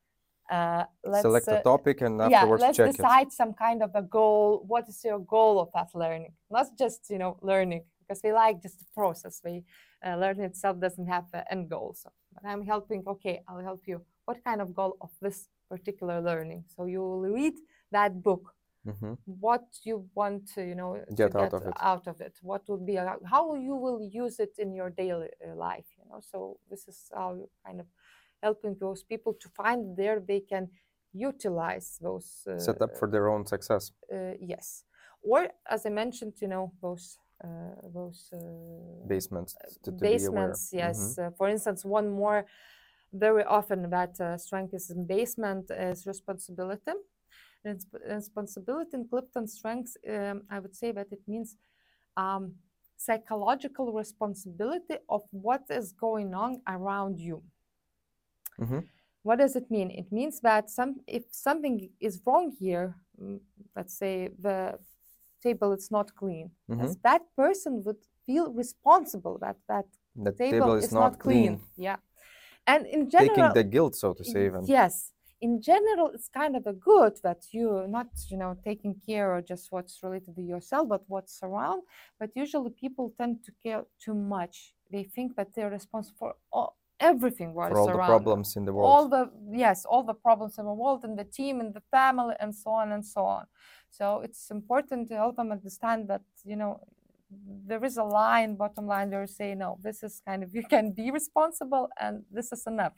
[0.50, 2.96] uh, let's Select a uh, topic and afterwards yeah let's check it.
[2.96, 4.64] decide some kind of a goal.
[4.66, 6.32] What is your goal of that learning?
[6.50, 9.42] Not just you know learning because we like just the process.
[9.44, 9.64] We
[10.06, 11.94] uh, learning itself doesn't have an end goal.
[11.94, 14.00] So but i'm helping okay i'll help you.
[14.24, 16.64] What kind of goal of this particular learning.
[16.74, 17.54] So you will read
[17.92, 18.54] that book.
[18.84, 21.72] Hmm what you want to you know to Get out of it.
[21.80, 22.38] out of it.
[22.42, 22.96] What would be
[23.34, 26.20] how you will use it in your daily uh, life you know?
[26.20, 27.86] So this is how you kind of
[28.42, 30.68] helping those people to find there they can
[31.12, 33.92] utilize those uh, Set up for their own success.
[34.12, 34.84] uh, yes.
[35.22, 39.54] Or as i mentioned you know those uh, those uh, Basements
[39.84, 41.18] to, to basements yes.
[41.18, 42.46] Uh, for instance one more
[43.12, 46.92] very often that uh, strength is in basement is responsibility
[47.64, 51.56] Res- responsibility in clifton strengths um, i would say that it means
[52.16, 52.54] um,
[52.96, 57.42] psychological responsibility of what is going on around you
[58.60, 58.84] Mhm.
[59.22, 63.40] what does it mean it means that some if something is wrong here mm,
[63.76, 64.78] let's say the
[65.42, 66.96] table is not clean Mhm.
[67.02, 71.60] that person would feel responsible that that The table, is, not, clean.
[71.76, 71.96] Yeah.
[72.66, 74.66] And in general, Taking the guilt, so to say, even.
[74.66, 79.36] yes, in general, it's kind of a good that you're not, you know, taking care
[79.36, 81.82] of just what's related to yourself, but what's around.
[82.18, 84.74] But usually, people tend to care too much.
[84.90, 88.22] They think that they're responsible for all, everything what for all the around them.
[88.24, 88.90] problems in the world.
[88.90, 92.34] All the yes, all the problems in the world, in the team, in the family,
[92.40, 93.46] and so on and so on.
[93.90, 96.80] So it's important to help them understand that you know
[97.30, 100.62] there is a line, bottom line, where you say no, this is kind of you
[100.62, 102.94] can be responsible, and this is enough.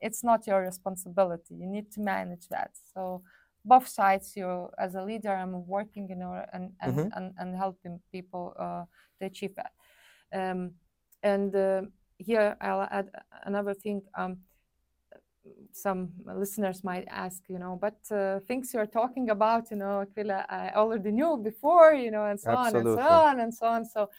[0.00, 1.54] It's not your responsibility.
[1.54, 2.70] You need to manage that.
[2.94, 3.22] So
[3.64, 7.10] both sides, you as a leader, I'm working, you know, and and Mhm.
[7.16, 8.84] and, and helping people uh,
[9.20, 9.72] to achieve that.
[10.32, 10.72] Um,
[11.22, 11.82] and uh,
[12.18, 13.10] here I'll add
[13.44, 14.02] another thing.
[14.16, 14.38] Um,
[15.72, 20.44] some listeners might ask, you know, but uh, things you're talking about, you know, Akvile,
[20.48, 23.84] I already knew before, you know, and so on and so on and so on.
[23.84, 24.10] So,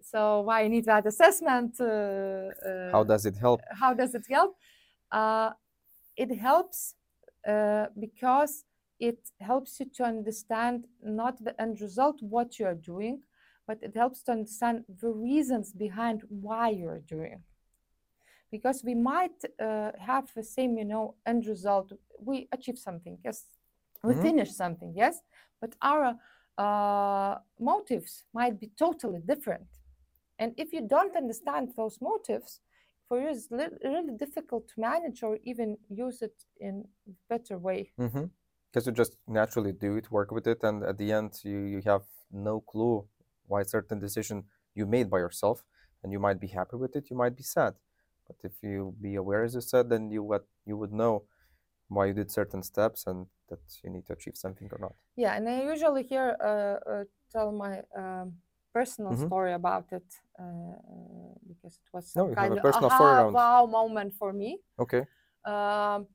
[0.00, 1.76] so why I need that assessment?
[1.80, 3.60] Uh, uh, How does it help?
[3.72, 4.56] how does it help?
[5.12, 5.50] Uh,
[6.16, 6.94] it helps
[7.48, 8.64] uh, because
[9.00, 13.20] it helps you to understand not the end result, what you are doing,
[13.66, 17.42] but it helps to understand the reasons behind why you're doing.
[18.56, 21.88] Because we might uh, have the same, you know, end result.
[22.30, 23.38] We achieve something, yes,
[24.08, 24.22] we Mhm.
[24.28, 25.14] finish something, yes,
[25.60, 26.06] but our
[26.64, 29.68] uh, motives might be totally different.
[30.40, 32.50] And if you don't understand those motives,
[33.06, 35.68] for you it's li- really difficult to manage or even
[36.06, 36.36] use it
[36.66, 36.74] in
[37.32, 37.80] better way.
[38.04, 38.26] Mm-hmm.
[38.66, 41.80] Because you just naturally do it, work with it, and at the end, you, you
[41.92, 42.96] have no clue
[43.50, 44.36] why certain decision
[44.78, 45.58] you made by yourself,
[46.02, 47.74] and you might be happy with it, you might be sad.
[48.26, 51.24] But if you be aware, as you said, then you what you would know
[51.88, 54.94] why you did certain steps and that you need to achieve something or not.
[55.16, 58.34] Yeah, and I usually here uh, uh, tell my um,
[58.72, 59.26] personal Mhm.
[59.26, 60.04] story about it
[60.38, 60.74] uh,
[61.46, 64.58] because it was No, kind a of aha, wow moment for me.
[64.78, 65.06] Okay.
[65.44, 66.08] Um,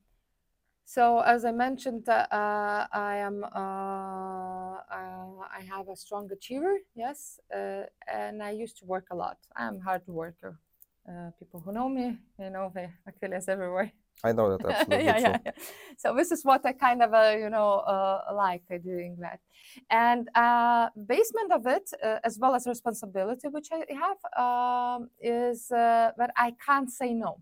[0.86, 6.80] so as I mentioned, uh, uh, I am uh, uh, I have a strong achiever,
[6.96, 9.38] yes, uh, and I used to work a lot.
[9.56, 10.60] I'm a hard worker.
[11.08, 13.92] Uh, people who know me, you know, the Achilles everywhere.
[14.24, 15.52] I know that absolutely yeah, yeah, yeah.
[15.98, 19.40] So this is what I kind of, uh, you know, uh, like doing that.
[19.90, 25.72] And uh, basement of it, uh, as well as responsibility, which I have, um, is
[25.72, 27.42] uh, that I can't say no.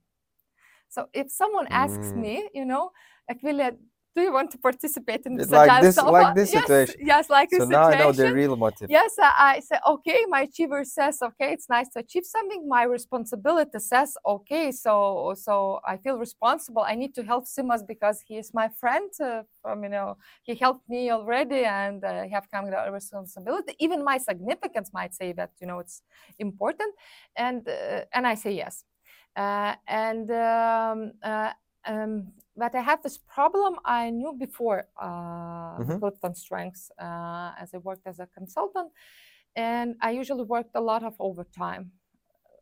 [0.89, 2.21] So if someone asks Mm.
[2.21, 2.91] me, you know,
[3.29, 3.75] Akvilia,
[4.17, 6.95] do you want to participate in this like agile this- like this yes, situation.
[7.11, 8.89] Yes, like So this now I know the real motive.
[8.97, 12.61] Yes, I, I say, okay, my achiever says, okay, it's nice to achieve something.
[12.77, 14.91] My responsibility says, okay, so
[15.45, 15.53] so
[15.91, 16.83] I feel responsible.
[16.93, 19.09] I need to help Simas because he is my friend.
[19.27, 20.09] Uh, from, you know,
[20.47, 23.73] he helped me already and uh, I have come with a responsibility.
[23.85, 26.01] Even my significance might say that, you know, it's
[26.47, 26.91] important.
[27.45, 28.75] And, uh, and I say yes.
[29.35, 30.99] Uh, and um,
[31.31, 31.51] uh,
[31.85, 35.99] um, but I have this problem I knew before uh, Mhm.
[35.99, 38.91] Clifton Strengths uh, as I worked as a consultant,
[39.55, 41.91] and I usually worked a lot of overtime,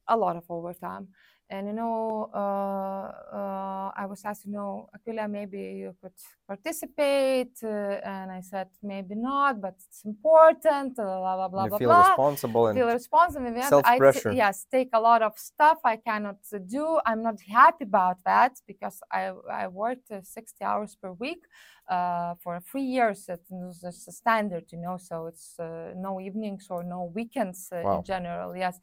[0.07, 1.09] a lot of overtime.
[1.49, 6.11] And you know, uh, uh, I was asked, you know, Akvile, maybe you could
[6.47, 7.67] participate, uh,
[8.03, 10.95] and I said maybe not, but it's important.
[10.95, 13.45] Blah blah blah you blah feel blah responsible and feel responsible.
[13.45, 14.33] In I self-pressure.
[14.33, 16.37] yes, take a lot of stuff I cannot
[16.67, 16.99] do.
[17.05, 21.43] I'm not happy about that because I I worked uh, 60 hours per week
[21.87, 23.29] uh, for three years.
[23.29, 24.97] It was just a standard, you know.
[24.97, 27.97] So it's uh, no evenings or no weekends uh, Wow.
[27.99, 28.55] in general.
[28.55, 28.79] Yes,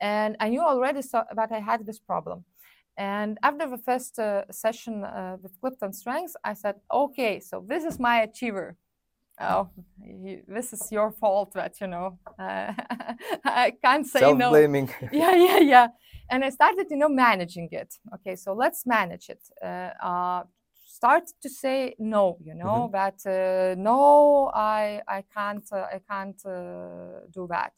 [0.00, 2.44] and I knew already so that I had this problem.
[2.96, 7.84] And after the first uh, session uh, with Clifton Strengths, I said, okay, so this
[7.84, 8.76] is my achiever.
[9.38, 9.68] Oh,
[10.02, 12.72] you, this is your fault that, you know, uh,
[13.44, 14.38] I can't say no.
[14.38, 14.88] self-blaming.
[15.12, 15.88] Yeah, yeah, yeah.
[16.30, 17.94] And I started, you know, managing it.
[18.14, 19.42] Okay, so let's manage it.
[19.62, 20.44] Uh, uh,
[20.86, 26.40] start to say no, you know, that uh, no, I, I can't, uh, I can't
[26.46, 27.72] uh, do that.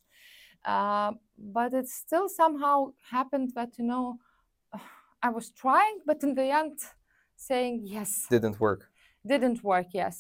[0.69, 2.77] Uh, but it still somehow
[3.11, 4.19] happened that, you know,
[5.27, 6.79] I was trying, but in the end,
[7.37, 8.11] saying yes.
[8.31, 8.83] Didn't work.
[9.33, 10.17] didn't work yes.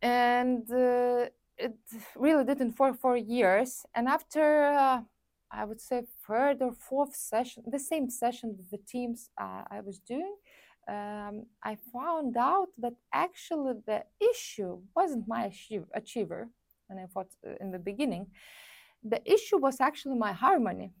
[0.00, 1.26] And uh,
[1.66, 1.76] it
[2.16, 3.70] really didn't work for years.
[3.94, 4.46] And after
[4.84, 5.00] uh,
[5.60, 9.80] i would say third or fourth session the same session with the teams uh, i
[9.88, 10.34] was doing
[10.88, 11.34] um,
[11.70, 14.00] i found out that actually the
[14.32, 15.42] issue wasn't my
[15.94, 16.48] achiever.
[16.88, 18.24] And i thought uh, in the beginning
[19.02, 20.92] the issue was actually my harmony.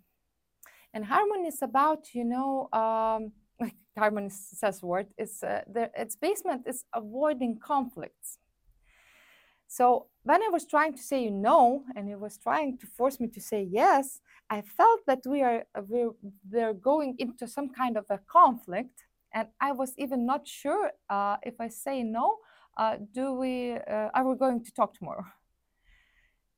[0.94, 6.16] And harmony is about you know um, like harmony says word is uh, the, its
[6.16, 8.38] basement is avoiding conflicts.
[9.66, 13.28] So when i was trying to say no and he was trying to force me
[13.28, 16.12] to say yes i felt that we are uh, we're,
[16.50, 19.04] we're going into some kind of a conflict.
[19.34, 22.36] And i was even not sure uh, if i say no
[22.76, 25.24] uh, do we uh, are we going to talk tomorrow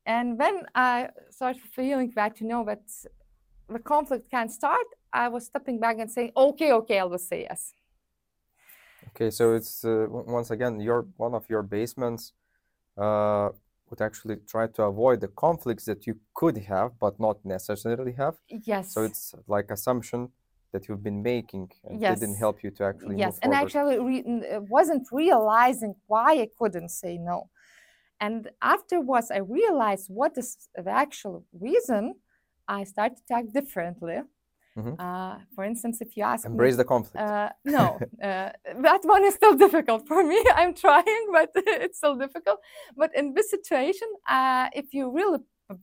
[0.06, 2.82] and when i started feeling that you know that
[3.68, 7.42] the conflict can start, I was stepping back and saying, okay, okay, I will say
[7.42, 7.74] yes.
[9.08, 12.32] Okay, so it's uh, once again your one of your basements
[12.96, 13.50] uh,
[13.90, 18.36] would actually try to avoid the conflicts that you could have but not necessarily have.
[18.48, 18.92] Yes.
[18.92, 20.30] So it's like assumption
[20.72, 23.66] that you've been making and didn't help you to actually yes, and forward.
[23.66, 27.50] actually re- uh, wasn't realizing why I couldn't say no.
[28.20, 32.14] And afterwards, I realized what is the actual reason.
[32.68, 34.22] I started to act differently.
[34.76, 34.96] Mhm.
[34.98, 37.16] Uh, for instance, if you ask me, Embrace the conflict.
[37.16, 38.50] Uh, no, uh,
[38.82, 40.38] that one is still difficult for me.
[40.56, 41.50] I'm trying, but
[41.84, 42.58] it's still difficult.
[42.96, 45.38] But in this situation, uh, if you really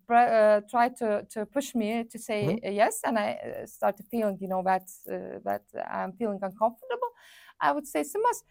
[0.09, 2.65] uh, tried to, to push me to say Mhm.
[2.67, 7.11] uh, yes, and I start started feeling, you know, that uh, that I'm feeling uncomfortable,
[7.59, 8.43] I would say, Simas,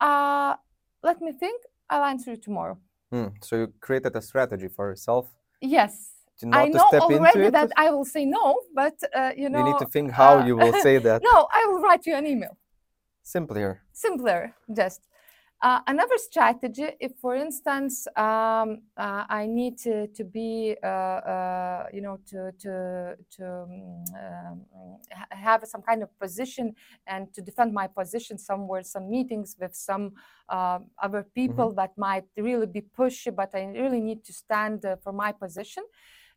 [0.00, 0.56] uh,
[1.02, 1.62] let me think.
[1.90, 2.78] I'll answer you tomorrow.
[3.12, 5.26] Hmm, So you created a strategy for yourself
[5.60, 6.12] Yes,
[6.50, 9.78] I to know already that I will say no, but uh, you know, you need
[9.78, 11.22] to think how uh, you will say that.
[11.32, 12.56] no, I will write you an email.
[13.22, 13.82] Simpler.
[13.92, 15.00] simpler just
[15.62, 21.86] uh, another strategy if for instance um, uh, i need to, to be uh, uh,
[21.92, 24.98] you know to to to um, um,
[25.30, 26.74] have some kind of position
[27.06, 30.12] and to defend my position somewhere some meetings with some
[30.48, 34.96] uh, other people that might really be pushy but i really need to stand uh,
[34.96, 35.84] for my position.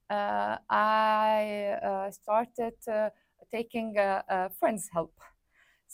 [0.08, 3.10] Uh, i uh, started uh,
[3.52, 5.14] taking uh, uh, friends help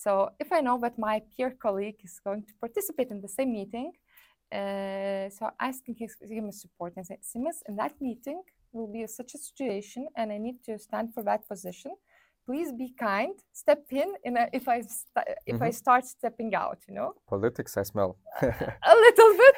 [0.04, 0.12] so
[0.44, 3.90] if I know that my peer colleague is going to participate in the same meeting,
[4.60, 8.42] uh, so asking his, him support and say, Simas, in that meeting
[8.74, 11.92] will be such a situation, and I need to stand for that position.
[12.48, 13.36] Please be kind.
[13.54, 15.74] Step in, in a, if I st- if I Mhm.
[15.84, 18.12] start stepping out, you know, Politics, I smell.
[18.94, 19.58] a little bit.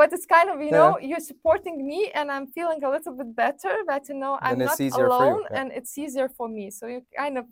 [0.00, 0.78] But it's kind of you Yeah.
[0.80, 3.72] know you're supporting me, and I'm feeling a little bit better.
[3.90, 5.58] That you know I'm Then not you, alone, yeah.
[5.60, 6.64] and it's easier for me.
[6.78, 7.46] So you're kind of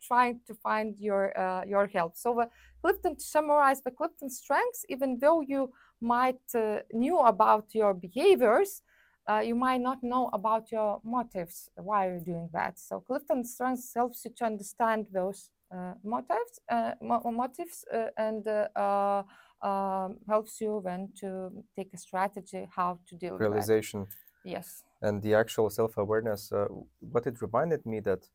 [0.00, 2.16] trying to find your uh, your help.
[2.16, 2.48] So the
[2.82, 8.82] Clifton to summarize the Clifton strengths, even though you might uh, knew about your behaviors,
[9.30, 12.78] uh, you might not know about your motives why you're doing that.
[12.78, 18.46] So Clifton strengths helps you to understand those uh, motives, uh, mo- motives, uh, and
[18.48, 19.22] uh, uh,
[19.62, 23.42] um, helps you then to take a strategy how to deal with.
[23.42, 24.06] Realization.
[24.44, 24.84] Yes.
[25.02, 26.66] and the actual self-awareness uh,
[27.00, 28.28] what it reminded me that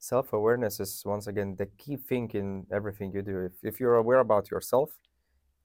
[0.00, 4.20] self-awareness is once again the key thing in everything you do if, if you're aware
[4.20, 4.92] about yourself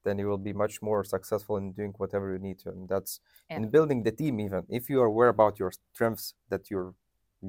[0.03, 3.19] then you will be much more successful in doing whatever you need to and that's
[3.49, 3.57] Yeah.
[3.57, 6.95] in building the team even if you are aware about your strengths that you're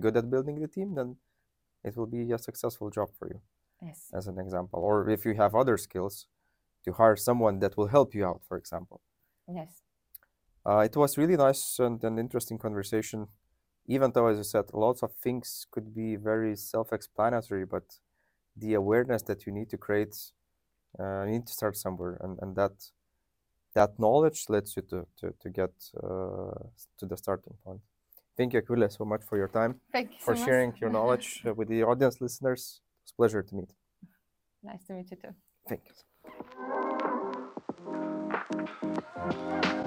[0.01, 1.17] good at building the team then
[1.85, 3.41] it will be a successful job for you
[3.83, 4.11] Yes.
[4.15, 6.27] as an example or if you have other skills
[6.85, 9.01] to hire someone that will help you out for example
[9.49, 9.83] Yes.
[10.67, 13.29] uh, it was really nice and an interesting conversation
[13.87, 17.85] even though, as you said, lots of things could be very self-explanatory, but
[18.57, 20.17] the awareness that you need to create,
[20.99, 22.73] uh, you need to start somewhere, and, and that
[23.75, 25.73] that knowledge lets you to to, to get
[26.03, 26.59] uh,
[26.99, 27.81] to the starting point.
[28.37, 29.81] Thank you, Akvile, so much for your time.
[29.93, 30.81] Thank you for so sharing much.
[30.81, 32.81] your knowledge uh, with the audience listeners.
[33.03, 33.71] It's a pleasure to meet.
[34.63, 35.35] Nice to meet you too.
[35.69, 35.83] Thank
[39.75, 39.83] you.